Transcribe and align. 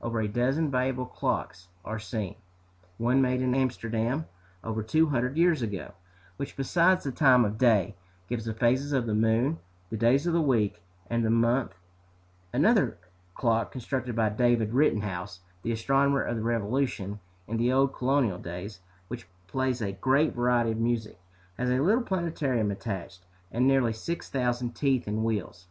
Over 0.00 0.20
a 0.20 0.28
dozen 0.28 0.70
valuable 0.70 1.04
clocks 1.04 1.66
are 1.84 1.98
seen, 1.98 2.36
one 2.96 3.20
made 3.20 3.42
in 3.42 3.56
Amsterdam 3.56 4.26
over 4.62 4.84
two 4.84 5.08
hundred 5.08 5.36
years 5.36 5.62
ago, 5.62 5.94
which, 6.36 6.56
besides 6.56 7.02
the 7.02 7.10
time 7.10 7.44
of 7.44 7.58
day, 7.58 7.96
gives 8.28 8.44
the 8.44 8.54
phases 8.54 8.92
of 8.92 9.06
the 9.06 9.16
moon, 9.16 9.58
the 9.88 9.96
days 9.96 10.28
of 10.28 10.32
the 10.32 10.40
week, 10.40 10.80
and 11.08 11.24
the 11.24 11.30
month; 11.30 11.74
another, 12.52 12.90
a 12.90 12.96
clock 13.36 13.72
constructed 13.72 14.14
by 14.14 14.28
David 14.28 14.74
Rittenhouse, 14.74 15.40
the 15.62 15.72
astronomer 15.72 16.22
of 16.22 16.36
the 16.36 16.42
Revolution, 16.44 17.18
in 17.48 17.56
the 17.56 17.72
old 17.72 17.92
colonial 17.92 18.38
days, 18.38 18.78
which 19.08 19.26
plays 19.48 19.82
a 19.82 19.90
great 19.90 20.36
variety 20.36 20.70
of 20.70 20.78
music, 20.78 21.18
has 21.58 21.68
a 21.68 21.80
little 21.80 22.04
planetarium 22.04 22.70
attached, 22.70 23.26
and 23.50 23.66
nearly 23.66 23.92
six 23.92 24.30
thousand 24.30 24.74
teeth 24.76 25.08
in 25.08 25.24
wheels. 25.24 25.66